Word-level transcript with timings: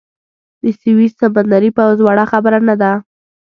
د 0.61 0.63
سویس 0.79 1.13
سمندري 1.21 1.69
پوځ 1.77 1.97
وړه 2.01 2.25
خبره 2.31 2.59
نه 2.67 2.75
ده. 2.81 2.91